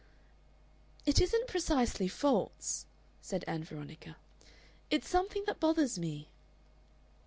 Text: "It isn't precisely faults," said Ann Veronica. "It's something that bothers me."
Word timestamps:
"It 1.05 1.21
isn't 1.21 1.47
precisely 1.47 2.07
faults," 2.07 2.87
said 3.21 3.45
Ann 3.47 3.63
Veronica. 3.63 4.17
"It's 4.89 5.07
something 5.07 5.43
that 5.45 5.59
bothers 5.59 5.99
me." 5.99 6.27